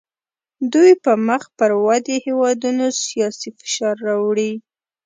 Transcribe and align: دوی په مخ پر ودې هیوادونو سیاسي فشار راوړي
دوی 0.73 0.91
په 1.03 1.11
مخ 1.27 1.43
پر 1.57 1.71
ودې 1.85 2.15
هیوادونو 2.25 2.85
سیاسي 3.05 3.49
فشار 3.59 3.95
راوړي 4.07 4.51